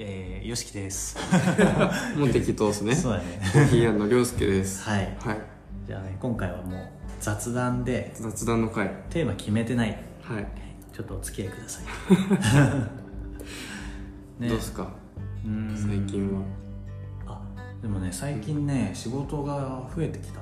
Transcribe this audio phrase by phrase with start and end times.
[0.00, 1.16] えー、よしきです。
[2.16, 2.94] もう適当ですね。
[2.94, 3.40] そうだね。
[3.52, 4.82] コーヒー屋のりょうすけです。
[4.88, 5.16] はい。
[5.18, 5.38] はい。
[5.88, 6.88] じゃあね、今回はもう
[7.20, 8.92] 雑談で雑談の回。
[9.10, 9.98] テーマ決めてない。
[10.22, 10.46] はい。
[10.92, 11.84] ちょっとお付き合いください。
[14.48, 14.88] どうですか？
[15.76, 16.42] 最近は。
[17.26, 17.40] あ、
[17.82, 20.38] でもね、最近ね、仕事が増えてきた。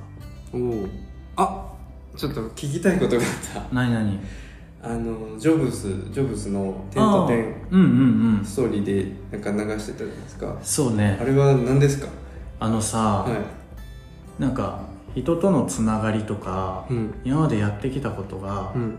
[0.53, 0.87] おお。
[1.37, 1.73] あ
[2.15, 3.27] ちょっと聞きたいことがあ
[3.61, 3.75] った。
[3.75, 4.19] なになに
[4.83, 8.45] あの、ジョブズ、ジョブズの点と点うんうんうん。
[8.45, 10.57] ストーリーでなんか流してたじゃないですか。
[10.63, 11.25] そうねあ。
[11.25, 12.09] れは何ですか？
[12.61, 13.35] あのさ、は
[14.39, 14.43] い。
[14.43, 14.81] なんか、
[15.15, 17.15] 人とのつながりとか、うん。
[17.25, 18.99] 今までやってきたことが、うん。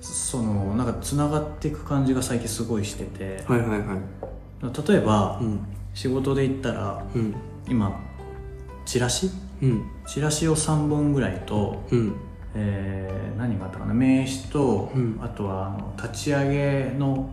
[0.00, 4.88] その、なんかつながっていく感じが最近すごいしてて、はいはいはい。
[4.88, 5.60] 例えば、うん。
[5.94, 7.34] 仕事で言ったら、うん。
[7.68, 7.98] 今
[8.84, 9.30] チラシ？
[9.62, 9.84] うん。
[10.06, 12.14] チラシを3本ぐらいと、うん。
[12.54, 17.28] えー何があったかな名刺と、うんあとはあの立ち上げの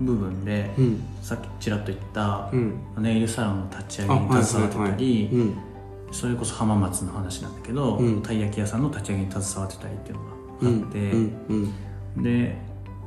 [0.00, 1.02] 部分で、うん。
[1.22, 2.78] さっきちらっと言った、うん。
[2.98, 5.54] ネイルサロンの立ち上げに携わってたり、うん。
[6.12, 10.18] それこそ浜松の話なんだけど、うんたい焼き屋さんの立ち上げに携わってたりっていう
[10.60, 10.80] うん。
[10.80, 10.92] のがあっ
[12.16, 12.22] て。
[12.22, 12.56] で、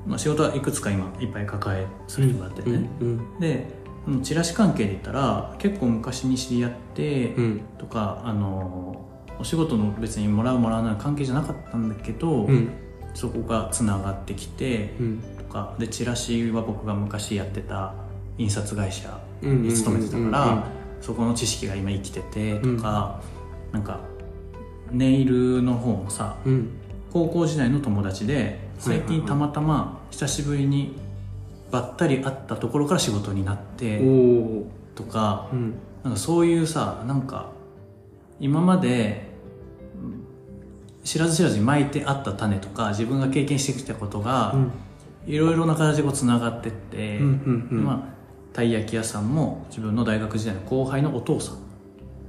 [0.05, 3.39] まあ、仕事はいくつか今いっぱい抱えする人があってね、うん。
[3.39, 3.67] で
[4.23, 7.61] チラシ関係で言ったら結構昔に知り合って、うん。
[7.77, 9.05] とかあの
[9.39, 12.69] お仕事の別にもらうもらわない関係じゃなかったんだけど、うん。
[13.13, 15.23] そこがつながってきてうん。
[15.37, 17.93] とかでチラシは僕が昔やってた
[18.37, 19.63] 印刷会社うん。
[19.63, 20.67] に勤めてたから、
[21.01, 23.21] そこの知識が今生きててとか、
[23.71, 23.99] なんか
[24.91, 26.69] ネイルの方もさうん。
[27.11, 30.95] 高校時代の友達で最近たまたま久しぶりに
[31.69, 34.65] ばったり会ったところから仕事になっおてお。
[34.95, 35.73] とかうん。
[36.03, 37.51] なんかそういうさなんか
[38.41, 39.31] 今まで
[39.95, 40.23] うん
[41.05, 44.71] 知らず知らずに巻いてあった種とか自分が経験してきたことがうん。
[45.27, 47.19] いろいろな形でつながってって。
[47.19, 48.21] まあ
[48.53, 51.57] たい焼き屋さんも自分の大学時代の後輩のお父さん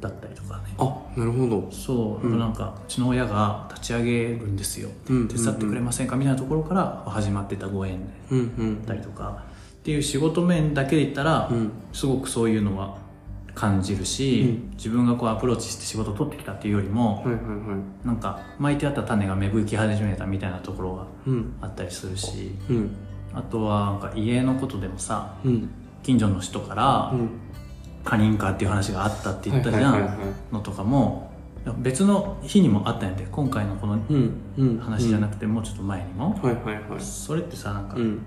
[0.00, 1.68] だったりとかねあ、なるほど。
[1.72, 8.38] そう、うんなんかうちの親が立ち上げるんですようん手伝ってくれませんかみたいなところから始まってたご縁でうん。
[8.38, 9.44] うんあったりとか
[9.80, 11.72] っていう仕事面だけで言ったら、うん。
[11.92, 12.98] すごくそういうのは
[13.54, 17.40] 感じるし、うん自分がこうアプローチして仕事を取ってきたっていうよりも、はいはいは
[18.04, 18.06] い。
[18.06, 21.54] なんか巻いてあった種が芽吹き始めたみたいなところがうん。
[21.60, 22.96] あったりするしうん。
[23.32, 25.70] あとはなんか家のことでもさうん。
[26.02, 27.30] 近所の人からうん。
[28.04, 28.50] 他人か？
[28.50, 30.18] っていう話があったって言ったじゃん
[30.50, 31.30] のとかも
[31.78, 33.98] 別の日にもあったんやで今回のこの。
[34.80, 37.00] 話じゃなくくてもうちょっと前にも、はいはいはい。
[37.00, 38.26] それってさなんかうん。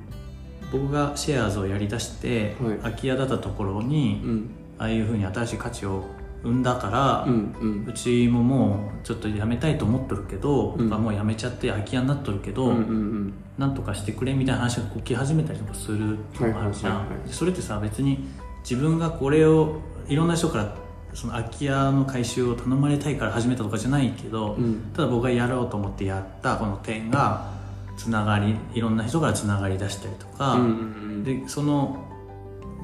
[0.72, 4.50] 僕がシェアーズをやりだして、はい空き家だったところに、うん。
[4.78, 6.04] ああいうふうに新しい価値を
[6.44, 7.56] 生んだから、うん。
[7.60, 7.94] うんう。
[7.94, 12.76] ちももうちょっとやめたいと思っとるけど、うんもうやめちゃって空き家になっとるけど、うん。
[12.76, 13.34] うん。
[13.58, 18.28] なんとかしてくれみたいな話がこう来始めたりとかするのもあるじゃん、はいはいはいそれってさ別に
[18.70, 20.76] 自分がこれをいろんな人から
[21.14, 24.92] その空き家の回収を頼まれたいから始めたとかじゃないけど、うん。
[24.94, 27.54] ただ僕がやろうと思ってやったこの点が
[27.98, 31.24] つながりいろんな人からつながりだしたりとか、うん。
[31.24, 32.06] でその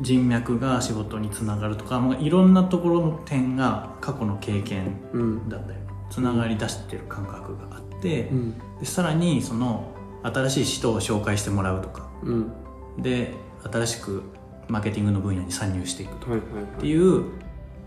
[0.01, 5.49] 人脈が仕事につながるとかもういろんなところの点が過去の経験うん。
[5.49, 5.77] だったり
[6.09, 8.59] つながり出してる感覚があって、うん。
[8.79, 12.51] でさらにその新しい人を紹介してもらうとかうん。
[12.97, 13.33] で
[13.71, 14.23] 新しく
[14.67, 16.35] マーケティングの分野に参入していくとか。
[16.35, 16.37] っ
[16.79, 17.25] ていう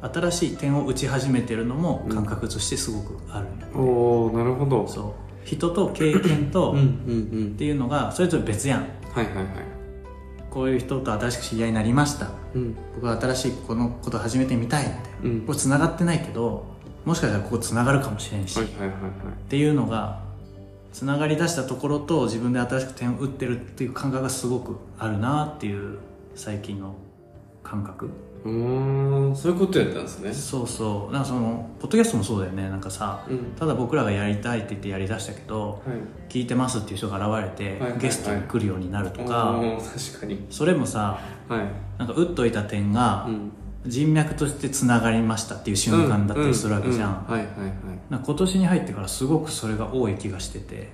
[0.03, 4.87] 新しい点を打ち始めてるのも感覚としてすごくある、おおなるほど。
[4.87, 6.79] そう人と経験とうん。
[6.79, 6.89] うっん。
[6.89, 7.57] うん。
[7.57, 9.47] ていうのがそれぞれ別やんはいはいはい。
[10.55, 12.77] こういう人と新しく知り合いになりましたうん。
[12.95, 15.53] 僕は新しいこのこと始めてみたいみたいなうんこ。
[15.53, 16.65] れ繋がってないけど
[17.05, 18.93] もしかしたらここ繋がるかもしれんし、はいはいはいはい。
[18.95, 20.23] っていうのが
[20.93, 25.99] つながりだしたところと自分で新しく点を打ってるっていう感覚がすごくあるなっていう
[26.37, 26.95] 最近の
[27.65, 28.11] 感覚
[28.44, 30.32] うーん、そういうことやったんですね。
[30.32, 33.38] そうそうなんかそのポッドキャストもそうだよねなんかさうん。
[33.59, 36.32] ただ僕らがやりたいって言ってやりだしたけどはい。
[36.32, 40.46] 聞いてますっていう人が現れて、はいゲストに来るようになるとか、確かに。
[40.50, 41.61] それもさはい。
[41.99, 43.52] なんか打っといた点がうん。
[43.87, 47.26] 人脈としてつながりましたっていう瞬間だったりするわけじゃん,、
[48.11, 50.90] 今年に入ってからすごくそれが多い気がしてて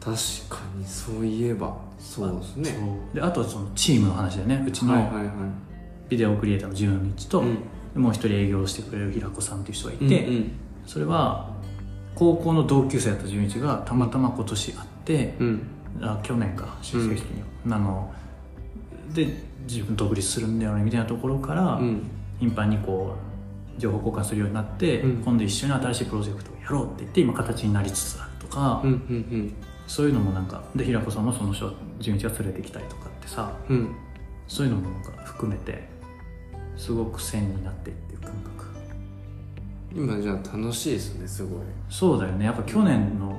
[0.00, 0.16] 確
[0.48, 2.78] かにそういえばそうですねそ
[3.12, 5.26] うであとはそのチームの話だよねうちのはいはいはい
[6.08, 7.58] ビデオクリエイターの純一と、うん。
[8.02, 10.50] もう一人営業してくれる平子さんっていう人がいて、うんうん。
[10.86, 11.50] それは
[12.14, 15.62] 高校の同級生だった純一がたまたま今年会って、うん。
[16.00, 18.12] あ去年か出席式に、あの
[19.12, 19.26] で
[19.66, 22.02] 自分独立するんだよねみたいなところから、うん。
[22.38, 23.16] 頻繁にこ
[23.76, 25.22] う情報交換するようになって、うん。
[25.22, 29.54] 今度一緒に新しいプロジェクトをやろうって言って今形になりつつあるとか、うんうん
[29.86, 33.96] そういうのもなんかで平子さんもその人純一が連れてきたりとかってさうんうん。
[34.46, 35.87] そういうのもなんか含めて
[36.78, 38.66] すごく線になってっていう感覚。
[39.94, 41.60] 今じゃあ楽しいですねすごい。
[41.90, 42.46] そうだよね。
[42.46, 43.38] やっぱ去年の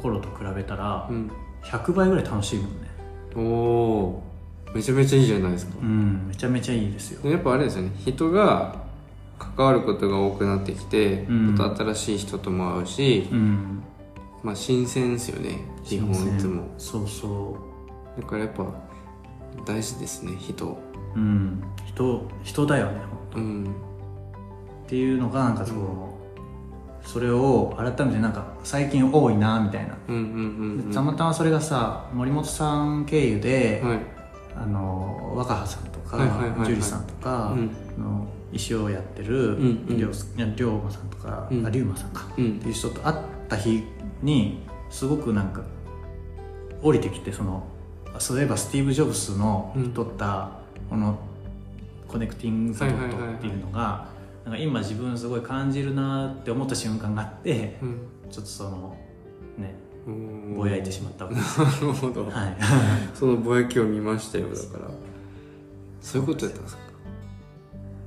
[0.00, 1.30] 頃と比べたらうん。
[1.64, 2.88] 100倍ぐらい楽しいもんね。
[3.36, 4.22] おお
[4.74, 5.74] めちゃめちゃいいじゃないですか。
[5.82, 7.30] うんめちゃめちゃいいですよ。
[7.30, 7.90] やっぱあれですよね。
[7.98, 8.76] 人が
[9.38, 11.56] 関わることが多くなってきて、うん。
[11.56, 13.82] また新しい人とも会うし、うん。
[14.42, 16.68] まあ新鮮ですよね基本いつも。
[16.78, 17.58] そうそ
[18.16, 18.66] だからやっぱ
[19.66, 20.78] 大事ですね人
[21.14, 21.62] ううん。
[21.86, 23.00] 人人だよね
[23.36, 23.64] うん。
[23.64, 26.18] っていうのがなんかその、
[27.02, 30.92] それを改めてなんか最近多いなみたいな、うんうんうんうん。
[30.92, 33.98] たまたまそれがさ森本さん経由で、はい。
[34.56, 36.18] あの若葉さんとか、
[36.64, 37.54] 樹里さんとか、
[37.96, 39.96] の石をやってるんうん。
[39.96, 42.56] りょういや龍馬さんとか、龍馬さんか、うん。
[42.56, 43.16] っていう人と会っ
[43.48, 43.84] た日
[44.22, 45.62] にすごくなんか
[46.82, 47.64] 降りてきてその
[48.18, 50.57] そういえばスティーブ・ジョブスのうん撮った
[50.88, 51.18] この
[52.08, 54.06] 「コネクティング・ザ・ドット」っていうのが
[54.44, 57.98] なんか今自分すごい感じるなって思った瞬間があってうん。
[58.30, 58.96] ちょっとその
[59.56, 59.74] ね
[60.06, 62.56] うんぼやいてしまったわけです なるほど、はい。
[63.14, 64.90] そのぼやきを見ましたよだから。
[66.00, 66.82] そういうことやったんですか？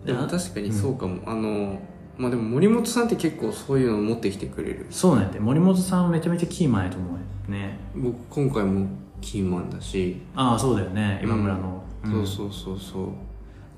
[0.05, 1.79] でも確かにそうかも、あの
[2.17, 4.87] まあでも森本さんって結構そういうのを持ってきてくれる。
[4.89, 7.17] そうなんやで森本さんめちゃめちゃキーマンやと思うよ
[7.59, 7.77] ね。
[7.95, 8.87] 僕今回も
[9.21, 11.21] キーマンだし、ああそうだよね。
[11.23, 13.09] 今村の、そうそうそうそう。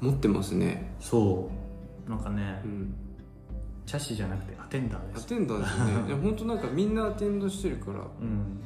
[0.06, 0.94] 持ってますね。
[1.00, 1.50] そ
[2.08, 2.10] う。
[2.10, 2.96] なんかねうん。
[3.86, 5.26] チャシじゃなくてアテンダーです。
[5.26, 5.92] アテンダーですね。
[6.08, 8.00] いや本当なんかみんなアテンドしてるから。
[8.00, 8.60] うん。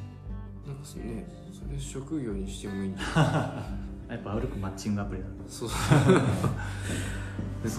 [0.66, 5.76] なんかねそれ職業にしてもいいんじ やっぱ歩くマッチングアプリだそうそ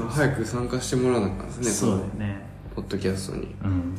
[0.03, 0.07] う。
[0.09, 1.63] 早く参加してもらわなあかんですね。
[1.65, 2.45] そうだよね。
[2.75, 3.55] ポッドキャストに。
[3.63, 3.95] うん。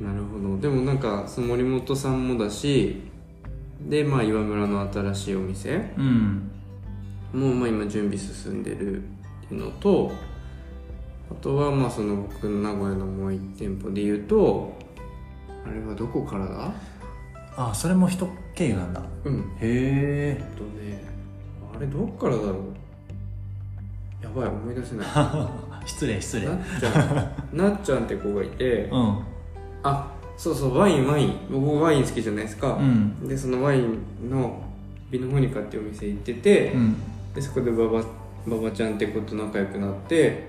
[0.00, 0.58] なるほど。
[0.58, 3.07] でもなんかその森本さんもだし
[3.80, 5.94] でまあ岩村の新しいお店。
[5.96, 6.50] うん。
[7.32, 9.00] もまあ今準備進んでるっ
[9.48, 10.12] ていうのと
[11.30, 14.76] あとはまあその僕の名古屋のもう一店舗で言うと
[15.66, 16.72] あれはどこからだ？
[17.56, 19.02] あそれも人経由なんだ。
[19.24, 19.40] うん。
[19.60, 20.44] へえ。
[20.56, 21.04] とね
[21.76, 24.24] あれどっからだろう？
[24.24, 25.06] やばい思い出せない。
[25.86, 26.46] 失礼失礼。
[26.46, 27.56] なっちゃん。
[27.56, 28.84] なっちゃんって子がいて。
[28.84, 29.22] うん。
[29.82, 31.36] あそうそうワインワイン。
[31.50, 32.74] 僕ワイン好きじゃないですか。
[32.74, 33.28] う、ん。
[33.28, 34.62] でそのワインの
[35.10, 36.96] ビノホニカっていうお店行ってて、うん。
[37.34, 40.48] でそこで馬場ちゃんって子と仲良くなって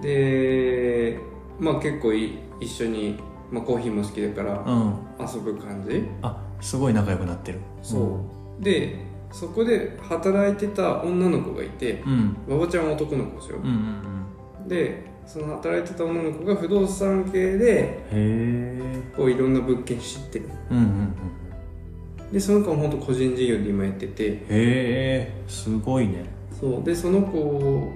[0.00, 1.18] で
[1.58, 3.18] まあ結構い一緒に、
[3.50, 4.94] まあ、コーヒーも好きだからうん。
[5.20, 6.04] 遊ぶ感じ。
[6.22, 7.58] あすごい仲良くなってる。
[7.82, 8.20] そ
[8.60, 8.62] う。
[8.62, 12.36] でそこで働いてた女の子がいてうん。
[12.46, 13.58] 馬場ちゃんは男の子ですよ。
[13.58, 13.74] うんうん
[14.62, 14.68] うん。
[14.68, 17.98] でその働いてた女の子が不動産系で
[19.14, 20.46] こういろんな物件知ってる。
[20.70, 20.86] うんうんう
[22.30, 22.32] ん。
[22.32, 24.24] でその子は本当個人事業で今やってて。
[24.24, 26.24] へえすごいね。
[26.58, 26.82] そう。
[26.82, 27.92] でその子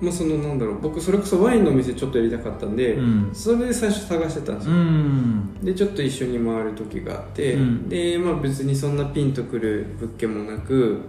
[0.00, 0.80] まあそのなんだろう。
[0.80, 3.30] 僕それこそワインのお店ちょっとやりたかったんで、うん。
[3.34, 5.54] それで最初探してたんですうよ、ん。
[5.64, 7.88] でちょっと一緒に回る時があって、うん。
[7.88, 11.00] でまあ別にそんなピンとくる物件もなく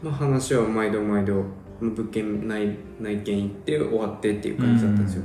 [0.00, 1.44] まあ話は毎度毎度
[1.80, 5.22] 物件内内見行って終わってっていう感じだったんですよ、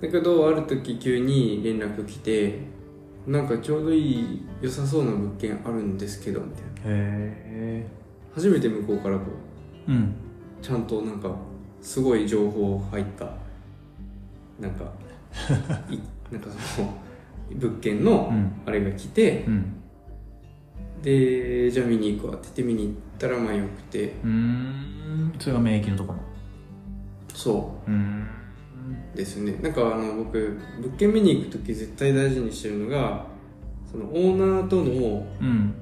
[0.00, 2.60] だけどある時急に連絡来て
[3.26, 6.70] なんかちょうどいい良さそうな物件あるんですけどみたいな。
[6.70, 7.86] へえ。
[8.34, 9.24] 初めて向こうからこ
[9.88, 10.14] ううん。
[10.60, 11.34] ちゃんとなんか
[11.80, 13.24] すごい情報入った
[14.60, 14.92] なんか
[15.90, 15.98] い
[16.32, 16.94] なんかその
[17.52, 18.52] 物件のうん。
[18.66, 19.80] あれが来て、うん
[21.04, 24.14] でじゃあ見に行くわって言って見に行ったらまあよくて。
[24.24, 25.34] うん。
[25.38, 26.18] それが免疫のところ
[27.34, 27.90] そう。
[27.90, 28.26] ん。
[29.14, 29.58] うですね。
[29.60, 33.26] なんかあの僕物件見に行く時絶対大事にしてるのが
[33.90, 35.74] そのオーナーとのうん。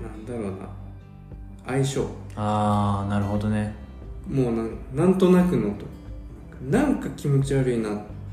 [0.00, 0.68] なんだろうな。
[1.66, 2.06] 相性。
[2.36, 3.74] ああなるほどね。
[4.28, 5.86] もうなんなんとなくのと。
[6.70, 7.90] なんか気持ち悪いな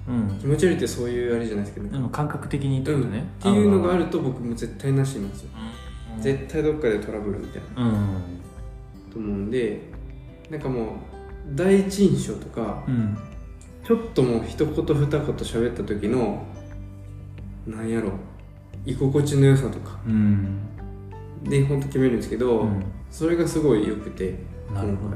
[0.07, 0.39] うん。
[0.39, 3.19] 気持ち悪いってそういうあれじゃないですけどでも感覚的にってうん、ことね。
[3.39, 5.49] っていうのがあるると僕も絶対なしなんですよ、
[6.19, 7.83] 絶対どっかでトラブルみたいな。
[7.83, 8.41] うん。
[9.11, 9.81] と思うんで
[10.49, 10.87] なんかもう
[11.53, 13.17] 第一印象とかうん。
[13.85, 16.43] ちょっともう一言二言喋った時の
[17.67, 18.13] なんやろ
[18.85, 20.59] 居心地の良さとかうん。
[21.43, 22.83] で本当決めるんですけど、うん。
[23.11, 24.39] それがすごい良くて。
[24.73, 25.15] なるほど。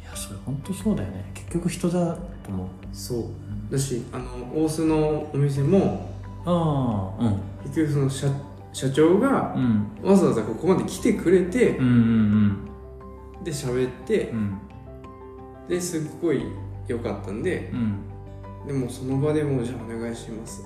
[0.00, 1.30] いやそれ本当そうだよね。
[1.34, 2.16] 結局人だ
[2.50, 3.72] と思うそう。
[3.72, 6.10] だしあの大須のお店も
[6.44, 8.26] ああ結局その社
[8.72, 9.86] 社長がうん。
[10.02, 11.88] うんわざわざここまで来てくれて、うんう
[13.40, 14.38] んで喋ってうん。
[14.38, 14.58] うん
[15.68, 16.42] ですっごい
[16.88, 18.66] 良かったんでうん。
[18.66, 20.64] でもその場でもうじゃあお願いします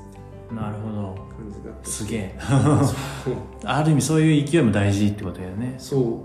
[0.50, 1.14] なるほど。
[1.36, 2.38] 感じだったすげえ。
[3.64, 5.74] ある意味そういう勢いも大事ってことだよね。
[5.78, 6.22] そ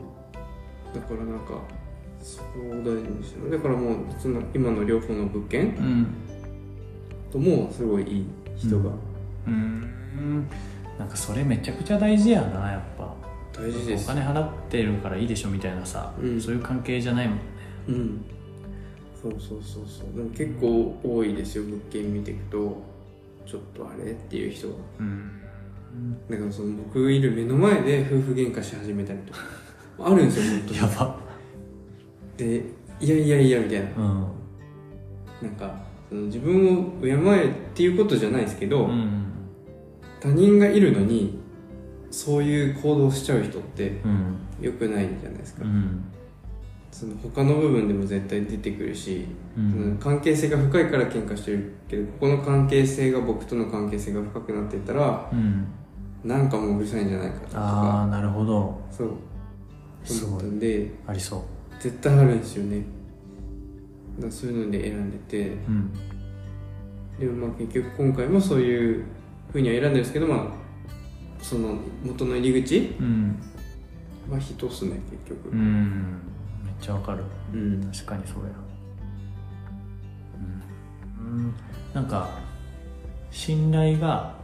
[0.94, 0.96] う。
[0.96, 1.54] だからなんか
[2.22, 6.08] そこを大事にしてるだからもうその今の両方の物件うん。
[7.32, 8.26] ともすごいいい
[8.58, 8.92] 人が。
[9.48, 10.48] うん。
[10.98, 13.14] なんかそれめちゃくちゃ大事やなやっぱ。
[13.60, 14.08] お大事です。
[14.08, 16.42] 金払ってるからいいでしょみたいなさ、うん。
[16.42, 17.44] そういう関係じゃないもんね。
[17.88, 18.26] うん。
[19.22, 20.16] そうそうそうそう。
[20.16, 22.82] でも結構多いですよ物件見ていくと。
[23.46, 25.32] ちょっとあれっていう人がうん。
[26.30, 29.40] だからその僕いる目の前で夫婦喧嘩し始めたりとか。
[30.02, 30.78] あるんですよ本当に。
[30.78, 31.29] やば
[32.40, 32.64] で
[33.00, 33.88] いやいやいやみたいな。
[33.98, 34.28] うん。
[35.42, 35.74] なんか
[36.10, 39.26] その自分を敬えっていうことじゃないですけど、うん
[40.20, 41.40] 他人がいるのに
[42.12, 44.36] そういう行動しちゃう人ってうん。
[44.60, 46.04] 良くないじゃないですか、うん。
[46.92, 49.26] その他の部分でも絶対出てくるし、
[49.58, 55.68] うそのん関係性が深いから喧嘩してるけどここの関係性が僕との関係性が深くなっていったらうん。
[56.26, 58.02] なんかもううるさいんじゃないかとあか。
[58.02, 58.82] あなるほど。
[58.92, 59.10] そう。
[60.04, 61.46] すごんでありそ
[61.80, 62.84] 絶対あるんですよね。
[64.20, 65.50] だそういうので選んでて。
[65.50, 65.92] ううん。
[67.20, 69.06] でもまあ結局今回もそういう
[69.52, 73.40] ふうには選んでるんですけどまあその元の入り口うん。
[74.30, 75.50] は人っすね結局。
[75.50, 76.22] うん。
[76.64, 77.24] めっちゃわかる。
[77.54, 77.92] うん。
[77.92, 78.50] 確かにそうや
[81.20, 81.54] うん、うん、
[81.94, 82.30] なんか
[83.32, 84.36] 信頼が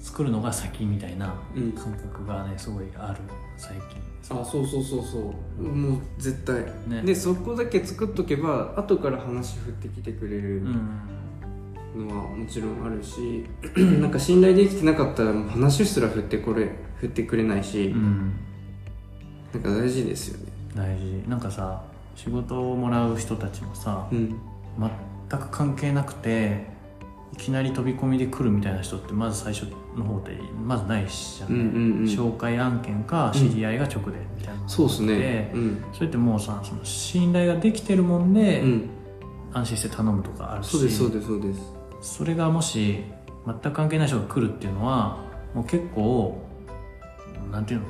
[0.00, 1.72] 作るのが先みたいなうん。
[1.72, 3.20] 感覚がねすごいある
[3.56, 5.62] 最近あそうそうそうそう。
[5.62, 6.64] もう絶対。
[6.88, 7.02] ね。
[7.02, 12.08] でそこだけ作っとけば後から話振ってきてくれるうん。
[12.08, 13.44] のはもちろんあるし、
[14.00, 18.32] なんか信頼できてなかったらもう話すら振ってこれ振ってくれないし、うん。
[19.52, 20.52] なんか大事ですよね。
[20.74, 21.22] 大事。
[21.28, 24.34] なんかさ仕事をもらう人たちもさうん。
[25.28, 26.71] 全く関係なくて
[27.32, 31.68] いきなり飛び込みで来るみたいな人ってまず最初の方でまずないしじゃん、うんうんう
[32.02, 32.04] ん。
[32.04, 35.50] 紹介案件か知り合いが直でみたいなのがそうですね。
[35.54, 35.84] うん。
[35.92, 38.90] それってもうさその信頼ができてるもんで、うん。
[39.54, 40.70] 安心して頼むとかあるし。
[40.70, 41.60] そうですそうですそうです。
[42.00, 43.02] それがもし
[43.46, 45.18] 全く関係ない人が来るっていうのは
[45.54, 46.38] もう結構
[47.50, 47.86] なんていうの？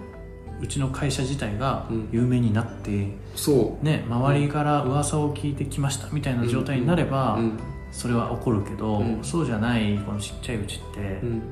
[0.61, 2.09] うちの会社自体がうん。
[2.13, 7.59] 有名になって、そね周りから噂を聞いてきましたみたいな状態になれば、ううん
[7.93, 9.23] それは起こるけど、うん。
[9.23, 11.43] そうじゃないこのちっちゃいうちって、うん。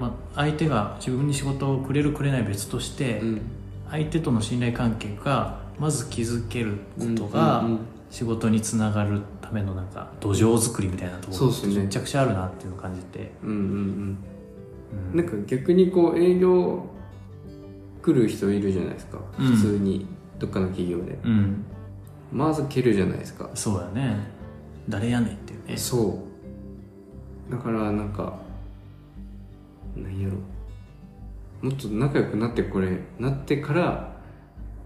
[0.00, 3.40] まあ、相手が自分に仕事をくれるくれない別として、うん。
[3.90, 7.66] 相手との信頼関係がまず築けることが、
[8.10, 11.84] 仕事につながるためのなんか土壌作りみたいなところそうっすね。
[11.84, 14.18] めちゃくちゃあるなっていうのを感じて、うんうんうん。
[15.12, 15.16] うん。
[15.16, 16.86] なんか逆にこう営業
[18.02, 19.46] 来る人いるじゃないですか、うん。
[19.56, 20.06] 普通に
[20.38, 21.18] どっかの企業で。
[21.24, 21.64] うん。
[22.32, 23.50] まず蹴るじゃないですか。
[23.54, 24.38] そうやね。
[24.88, 25.36] 誰やねん
[25.68, 26.24] ねそ
[27.48, 27.52] う。
[27.52, 28.38] だからなんか
[29.96, 30.34] なんやろ。
[31.60, 34.16] もっと仲良くなってこれなってから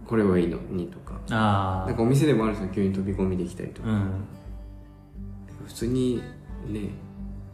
[0.07, 1.21] これはいいのにとか。
[1.31, 4.11] あなんかお店でもあるんですよ急に飛び込みできたりとか、うん。
[5.67, 6.23] 普通に
[6.69, 6.91] ね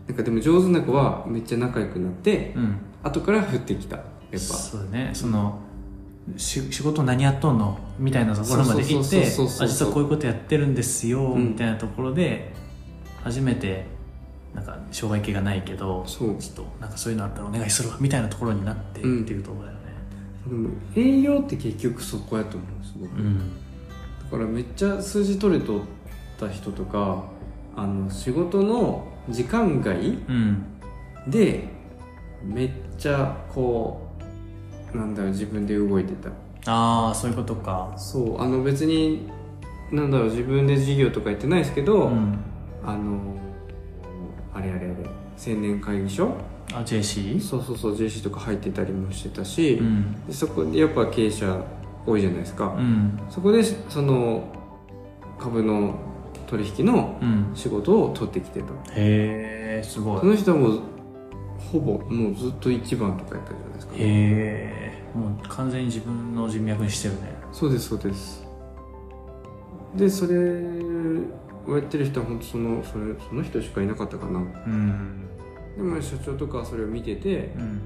[0.06, 2.76] なんかでも上手な子はめっちゃ仲良くなってうん。
[3.02, 3.96] 後から降ってきた。
[3.96, 4.38] やっぱ。
[4.38, 5.10] そうだね。
[5.14, 5.60] その
[6.36, 7.78] し仕事何やっとんの？
[7.98, 11.50] みたいなところまで行って実はこういうことやってるんですよ、うん。
[11.50, 12.52] みたいなところで
[13.22, 13.86] 初めて
[14.54, 19.84] なんか障害系がないけどちょっとなんかそういうのあったらお願いするわみたいなところになってっていうところだよね。
[20.46, 23.10] でも営業って結局そこやと思うんです僕。
[23.10, 23.52] うん、
[24.24, 25.82] だからめっちゃ数字取れとっ
[26.38, 27.24] た人とか
[27.76, 30.64] あの仕事の時間外うん。
[31.26, 31.68] で
[32.42, 34.08] めっちゃこ
[34.94, 36.30] うなんだろう自分で動いてた。
[36.70, 37.92] ああそういうことか。
[37.96, 38.40] そう。
[38.40, 39.28] あの別に
[39.92, 42.38] なんだろう自分で事業とかやってないですけど、うん
[42.84, 43.36] あの
[44.54, 44.94] あれあれあれ
[45.36, 46.34] 青年会議所？
[46.72, 47.40] あ JC?
[47.40, 50.26] そうそうそう JC とか入ってたりもしてたし、うん。
[50.26, 51.64] でそこでやっぱ経営者
[52.06, 53.18] 多いじゃないですか、うん。
[53.30, 54.44] そこでその
[55.38, 55.94] 株の
[56.46, 57.50] 取引のうん。
[57.54, 58.66] 仕事を取ってきてた。
[58.94, 60.20] へえすごい。
[60.20, 60.80] その人はもう
[61.72, 67.34] ほぼもうずっと一番とかやったじゃないですか、へえもう完全に自分の人脈にしてるね。
[67.52, 68.46] そうですそうです。
[69.96, 70.34] でそれ
[71.68, 74.38] をやってる人は本当そのそれその人しかいなかったかな。
[74.40, 75.24] うん。
[75.76, 77.80] でも社長とかはそれを見ててうん。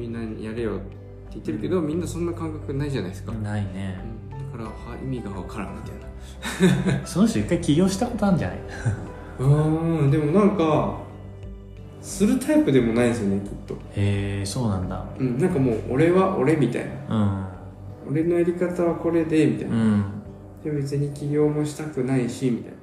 [0.00, 0.84] みんなにやれよって
[1.32, 3.98] 言ってるけど、みんなそんな感覚ないじゃないですか、ないね。
[4.32, 4.52] うん。
[4.52, 4.72] だからは
[5.02, 5.88] 意味がわからんみた
[6.88, 7.04] いな。
[7.06, 8.58] その人一回起業したことあるんじゃない？
[9.40, 10.98] うーんでもなんか
[12.00, 15.04] するタイプでもないですよねきっと、へえそうなんだ。
[15.18, 17.46] うん、なんかもう俺は俺みたいな。
[18.06, 18.12] うん。
[18.12, 20.04] 俺のやり方はこれでみたいな、うん。
[20.64, 22.76] でも別に起業もしたくないしみたいな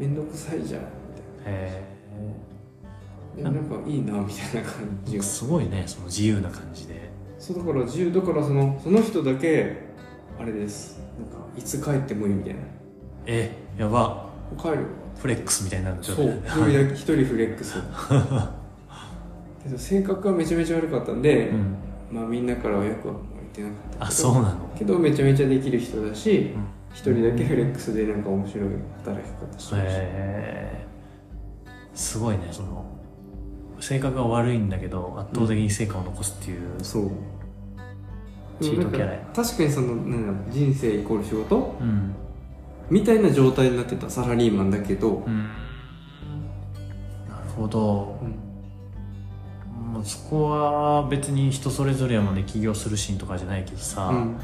[0.00, 0.86] めんどくさいじゃんみ
[1.44, 1.82] たいへ
[3.36, 5.22] なでもなんかいいなみたいな感じが。
[5.22, 7.10] すごいねその自由な感じで。
[7.38, 9.76] そうだから自由だからそのその人だけ
[10.38, 10.98] あれです。
[11.18, 12.60] なんかいつ帰ってもいいみたいな。
[13.26, 14.26] えやば。
[14.58, 14.80] 帰るよ
[15.20, 17.74] フレックスみたいになるそう一人だけ 一人フレックス。
[19.62, 21.76] けど性格はめちゃめちゃ悪かったんで、うん。
[22.10, 24.70] まあみんなからはよくは言ってなかったあそうなの。
[24.76, 28.68] けどめちゃめちゃできる人だしうん一、人だけフレックスでなんか面白い
[29.04, 29.96] 働き方してるし、へ
[30.84, 30.86] え
[31.94, 32.48] すごいね。
[32.50, 32.84] その
[33.80, 37.10] 性格が悪いんだけど圧倒的に成果を残すっていう、そう。
[38.60, 39.18] チートキャラや。
[39.34, 41.76] 確かにそのなん人生イコール仕事？
[41.80, 42.14] うん。
[42.90, 45.44] みたいな状態になってたサラリーマンだけど、うん。
[47.28, 48.18] なるほど。
[48.20, 49.92] うん。
[49.92, 52.42] もうそこは別に人それぞれやもんね。
[52.44, 54.36] 起業するシーンとかじゃないけどさ、うん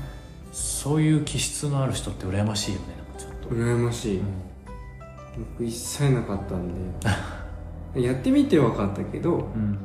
[0.57, 4.25] そういう気質のある人って羨ましいよねなんかちょっと、羨ましい、うん。
[5.59, 6.69] 僕一切なかったん
[7.93, 8.01] で。
[8.03, 9.79] やってみて分かったけどうん。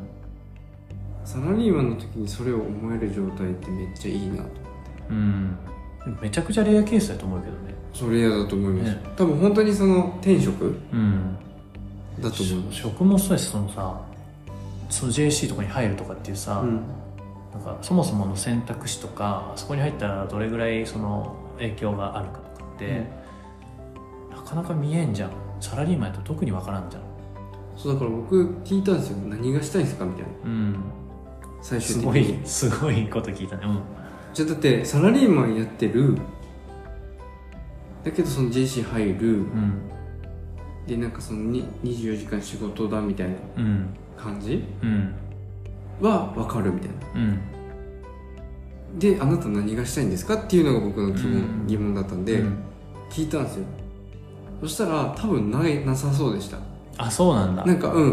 [1.25, 4.43] サラリーマンの時にそれを思える状態ってめっちゃいいなと
[5.09, 5.57] うん。
[6.21, 7.75] めちゃくちゃレアケースだと思うけどね。
[7.93, 9.01] それ嫌だと思います、ね。
[9.17, 11.35] 多分本当にその転職うん。
[12.21, 12.77] だと思います。
[12.77, 13.99] 職もそうやしそのさ
[14.89, 16.81] その JC とかに入るとかっていうさ、うん
[17.53, 23.03] なんかそもそもの選択肢とかそこに入ったらどれぐらいその影響があるかとかって、
[24.29, 25.31] なかなか見えんじゃん。
[25.59, 27.03] サラリーマンやと特に分からんじゃん。
[27.77, 29.17] そうだから僕聞いたんですよ。
[29.27, 30.29] 何がしたいんですかみたいな。
[30.45, 30.75] うん。
[31.61, 33.63] 最終すごい的にすごいこと聞いたね。
[33.65, 33.81] うん。
[34.33, 36.17] じゃあだってサラリーマンやってる。
[38.03, 39.27] だけどその JC 入る。
[39.27, 39.81] うん。
[40.87, 43.89] でなんかそのに24時間仕事だみたいなうん。
[44.17, 44.63] 感じ？
[44.81, 45.13] うん
[46.01, 46.95] は分かるみたいな。
[47.15, 47.19] う
[48.95, 48.99] ん。
[48.99, 51.67] であなた何がしたいんですかっていうのが僕の疑問,、うん。
[51.67, 52.57] 疑問だったんで、うん。
[53.09, 53.65] 聞いたんですよ。
[54.61, 56.57] そしたら多分ないなさそうでした。
[56.97, 57.65] あそうなんだ。
[57.65, 58.05] なんかうん。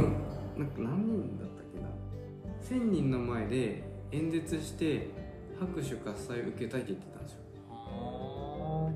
[0.57, 2.81] なんか何人だったっけな。
[2.85, 5.11] 1000人の前で演説して
[5.59, 7.39] 拍手喝采受けたいって言ってたんですよ。
[7.69, 8.91] ほ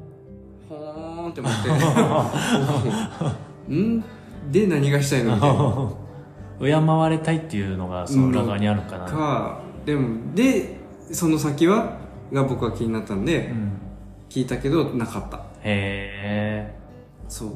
[0.70, 1.30] ーん。
[1.30, 1.52] って思っ
[3.68, 3.74] て。
[3.74, 4.04] ん？
[4.50, 5.92] で何がしたいのみたいな
[6.62, 9.60] 敬われたいっていうのがその裏側にあるかな、か。
[9.84, 10.76] でもで
[11.10, 11.98] その先は
[12.32, 13.72] が僕は気になったんでうん、
[14.30, 15.38] 聞いたけどなかった。
[15.38, 16.74] へえ。
[17.28, 17.50] そう。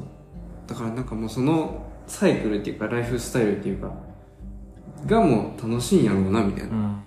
[0.66, 3.92] だからなんかもうそのサイクルっていうかライフスタイルっていうか
[5.06, 7.04] がもう楽しいんやろうなみたいな、うん。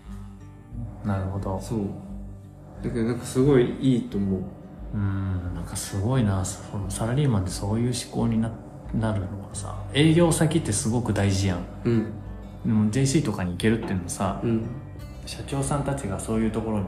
[1.06, 1.60] なるほど。
[1.62, 1.80] そう。
[2.82, 4.42] だけどなんかすごいいいと思う。
[4.94, 5.54] うん。
[5.54, 8.50] なんかすごいなそのサラリーマンってそういう思考にな
[8.94, 11.66] なるのはさ営業先ってすごく大事やん。
[11.86, 12.12] うん。
[12.66, 14.66] でも JC とかに行けるっていうのはさうん。
[15.26, 16.86] 社長さんたちがそういうところに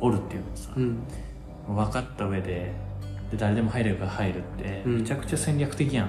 [0.00, 0.98] おるっていうのをさうん。
[1.68, 2.72] 分かった上で
[3.30, 4.96] で誰でも入れるから入るってうん。
[4.98, 6.08] めちゃくちゃ戦略的やん、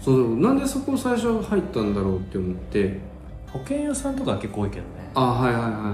[0.00, 3.12] そうなんでそこ最初入ったんだろうって思って。
[3.52, 5.10] 保険屋さんとかは結構多いけどね。
[5.14, 5.90] あはいはいはいはいはい、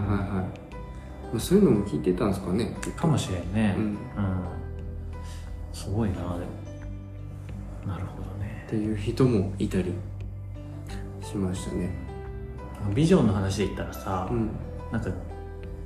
[1.33, 2.73] まあ、そういうのも聞いてたんですかね。
[2.97, 3.75] かもしれんね。
[3.77, 3.85] うん。
[3.85, 3.97] うん。
[5.73, 6.37] すごいなでも。
[7.85, 8.23] なるほど。
[8.23, 8.28] ね
[8.69, 9.95] っていう人もいたり
[11.23, 11.89] しましたね。
[12.95, 14.51] ビジョンの話で言ったらさ、うん。
[14.93, 15.11] なんか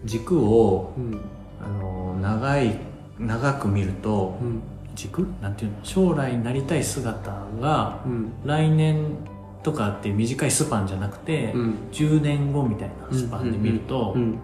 [0.05, 1.21] 軸をうん。
[1.65, 2.77] あの長い
[3.21, 4.63] 長く見るとうん。
[4.97, 5.29] 軸？
[5.41, 5.77] なんていうの？
[5.85, 8.33] 将来なりたい姿がうん。
[8.45, 9.17] 来年
[9.63, 11.75] とかって短いスパンじゃなくて、うん。
[11.93, 14.41] 10年後みたいなスパンで見ると、うん。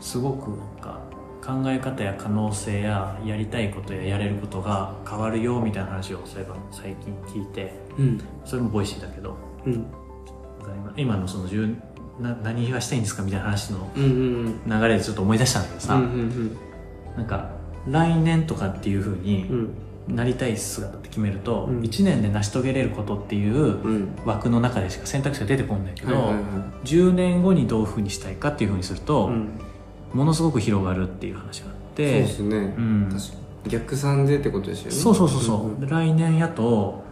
[0.00, 0.99] すごくなんか
[1.50, 8.20] 考え方や可能性ややりたいことややれることが変わるよみたいな話をそういえば最近聞いてうん。
[8.44, 9.36] それもボイシーだけど
[9.66, 9.72] うん。
[9.74, 11.76] 今今のその10
[12.20, 16.56] な何がしたいんですかみたいな話のうんうん流れでちょっと思い出したんだけどさ、うんうん
[17.16, 17.50] なんか
[17.88, 19.74] 来年とかっていうふうにうん。
[20.08, 21.80] なりたい姿って決めると、うん。
[21.82, 24.08] 1年で成し遂げれることっていううん。
[24.24, 26.42] 枠の中でしか選択肢が出てこんだけど、はいはいはい
[26.84, 29.50] 10年後にどういうふうにしたいかっていうふうにすると、うん
[30.12, 32.56] ものすごく広がるっていう話があっそうてですね。
[32.56, 33.08] うん。
[33.68, 34.92] 逆算でってことですよね。
[34.92, 37.02] そうそうそうそう、んで来年やと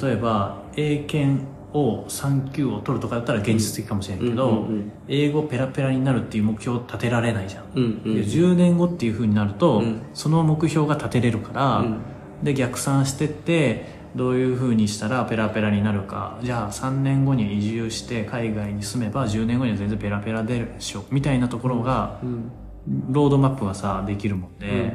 [0.00, 10.02] 例えば英検を3級を取るとかだったら現実的かもしれんけど、うんうん英語ペラペラになるっていう目標を立てられないじゃん、うんうんで10年後っていうふうになると、うん。
[10.14, 11.98] その目標が立てれるから、うん。
[12.42, 16.38] で逆算してってどういうふうにしたらペラペラになるか。
[16.42, 21.04] じゃあ3年後に移住して海外に住めば10年後には全然ペラペラ出るでしょ。
[21.10, 22.50] みたいなところが、うん。
[23.10, 24.92] ロードマップがさできるもんで、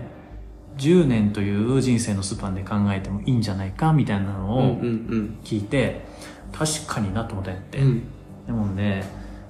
[0.77, 5.39] 10年という人生のスパンで考えてもいいんじゃないかみたいなのうんをうん。
[5.43, 6.05] 聞いて、
[6.53, 8.03] 確かになと思ったんやって、うん。
[8.45, 9.03] でもね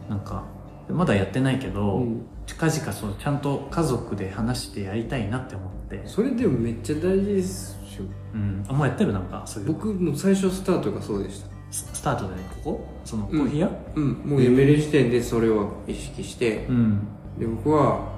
[0.10, 0.44] なんか
[0.90, 8.06] まだやってないけど、うん近々そうちゃんと家族で話してやりたいなって思って、それでもめっちゃ大事ですよ。
[8.34, 9.44] うん、あもうやってるなんか。
[9.46, 9.74] そういう。
[9.74, 11.50] 僕も最初スタートがそうでした。
[11.70, 12.88] ススタートでねここ？
[13.06, 13.70] そのコーヒー屋？
[13.96, 14.14] うん。
[14.26, 16.66] もう辞める時点でそれを意識して。
[16.68, 17.08] うん。
[17.38, 18.10] で僕は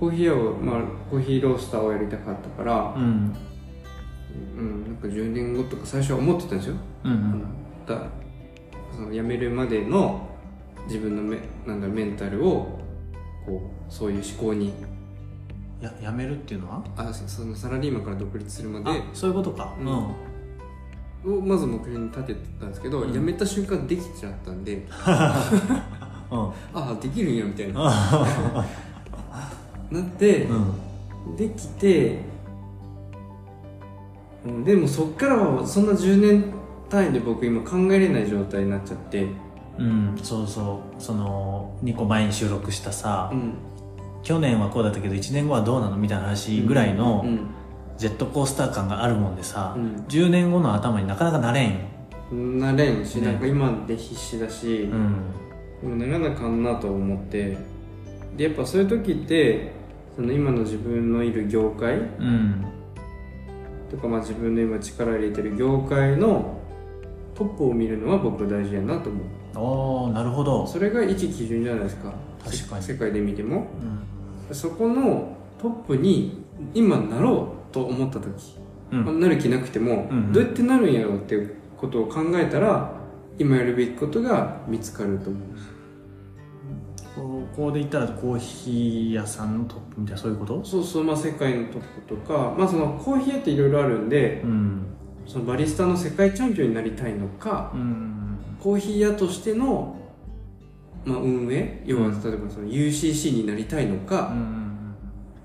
[0.00, 3.36] コーヒー屋を、まあ、コーヒーロースターをやりたかったから、うん。
[4.56, 7.44] うん、なんか10年後とか最初は思ってたんですよ、うんうん。
[7.86, 8.06] だ
[8.94, 10.28] その辞めるまでの
[10.86, 12.81] 自分のメなんだメンタルを
[13.46, 14.72] こうそういう思考に。
[15.80, 16.84] ややめるっていうのは？
[16.96, 18.98] あそそのサラリーマンから独立するまで。
[19.00, 19.74] あそういうことか。
[19.80, 19.86] うん。
[21.24, 21.38] うん。
[21.38, 23.12] をまず目標に立ててたんですけど、うん。
[23.12, 24.76] 辞めた瞬間できちゃったんで。
[24.76, 24.86] うん。
[26.30, 27.80] ああできるんやみたいな。
[27.84, 28.64] あ
[29.90, 31.36] なって、うん。
[31.36, 32.18] できて、
[34.44, 36.44] うん、でもそっからはそんな10年
[36.88, 39.26] 単位で僕今考えれない状態になっちゃって、
[39.78, 43.54] うんそうそうその2個前に収録したさ、うん、
[44.22, 47.48] 去年はこうだったけど1年後はどうなのみたいな話ぐらいのうん。
[47.98, 49.94] ジェットコースター感があるもんでさ、うん。
[50.08, 51.66] 10年後の頭になかなかなれ
[52.32, 52.58] ん。
[52.58, 55.30] なれんし、ねなんか今で必死だし、うん。
[55.80, 57.56] でもならなあかんなと思って。
[58.36, 59.72] でやっぱそういう時って
[60.16, 62.64] その今の自分のいる業界うん。
[63.90, 66.58] とか、まあ、自分の今力入れてる業界の
[67.34, 69.22] トップを見るのは僕大事やなと思う
[69.54, 70.66] おーなるほど。
[70.66, 72.12] それが一基準じゃないですか。
[72.44, 72.82] 確かに。
[72.84, 73.66] 世界で見ても。
[74.48, 74.54] うん。
[74.54, 78.56] そこのトップに今なろうと思った時、
[78.90, 79.04] うん。
[79.04, 80.32] まあなる気なくても、うんうん。
[80.32, 82.92] どうやってなるんやろうっていうことを考えたら
[83.38, 85.42] 今やるべきことが見つかると思う
[87.14, 90.64] ここで言ったらコーヒー屋さんのトップみたいなそういうこと？
[90.64, 94.86] そうそうまあ世界のトップとかまあそのコーヒー屋っていろいろあるんでうん。
[95.26, 98.11] そのバリスタの世界チャンピオンになりたいのかうん
[98.62, 99.96] コーヒー屋としての、
[101.04, 102.22] まあ、運営要はうん。
[102.22, 104.58] 例えばその UCC になりたいのか、うん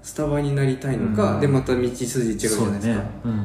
[0.03, 2.95] スタバになりたいのか、うんでまた道筋違うじゃないですか。
[2.95, 3.09] ね。
[3.25, 3.37] うん。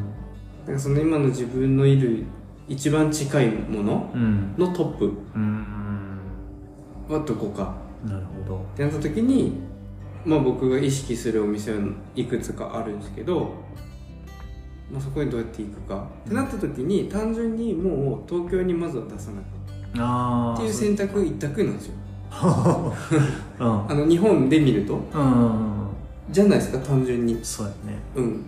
[0.60, 2.24] だからその今の自分のいる
[2.68, 4.54] 一番近いものうん。
[4.58, 5.66] のトップうん
[7.08, 7.74] はどこか。
[8.06, 8.58] なるほど。
[8.58, 9.54] ってなった時に、
[10.24, 11.78] まあ、僕が意識するお店は
[12.14, 13.54] いくつかあるんですけど、
[14.92, 19.61] まあ、そこにどうやって行くかってなった時に単純にもう東京にまずは出さなきああゃ
[19.92, 21.94] っていう選択一択なんですよ。
[23.60, 23.90] うん。
[23.90, 24.94] あの日本で見ると。
[25.14, 25.88] うん。
[26.30, 27.38] じゃないですか単純に。
[27.42, 27.98] そうやね。
[28.16, 28.44] うん。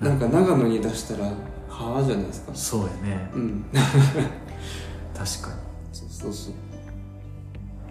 [0.00, 1.24] なんか長野に出したら
[1.68, 2.52] はあじゃないですか。
[2.54, 3.30] そうやね。
[3.34, 3.64] うん。
[3.72, 5.50] 確か
[5.92, 6.54] そうそうそう。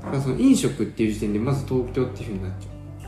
[0.01, 3.07] だからその飲食っていう時点でまず東京っていうふうになっちゃ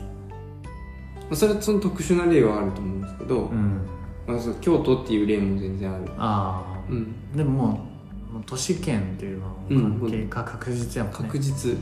[1.20, 3.80] まあ、それはその特殊な例はあると思うんですけど、にうん。
[4.26, 6.04] まあ、その京都っていう例も全然ある。
[6.18, 7.14] あうん。
[7.32, 7.91] あでももう
[8.32, 11.18] もう都市圏っていうのはうん関係が確実やもんね。
[11.18, 11.76] 確実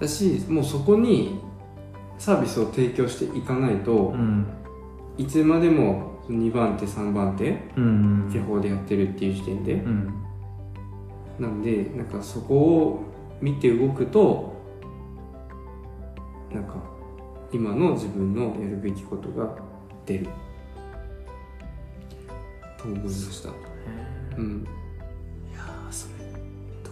[0.00, 1.40] だしもうそこに
[2.18, 4.46] サービスを提供していかないと、うん
[5.16, 10.14] いつまでも2番手3番手うん地方でやってるっていう時点で、うん
[11.40, 13.04] なんでなんかそこを
[13.40, 14.54] 見て動くと
[16.52, 16.74] なんか
[17.52, 19.56] 今の自分のやるべきことが
[20.06, 20.26] 出る。
[22.76, 23.48] と思いました。
[23.50, 23.52] へ
[24.38, 24.66] うん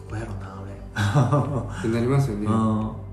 [0.09, 0.73] こやろな俺。
[1.79, 2.47] ってなりますよね。
[2.47, 3.06] うん